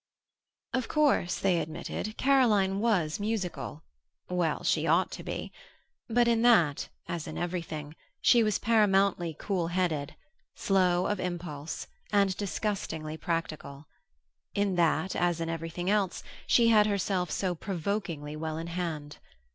[0.73, 3.83] Of course, they admitted, Caroline was musical
[4.31, 5.51] well, she ought to be!
[6.09, 10.15] but in that, as in everything, she was paramountly cool headed,
[10.55, 13.85] slow of impulse, and disgustingly practical;
[14.55, 19.19] in that, as in everything else, she had herself so provokingly well in hand.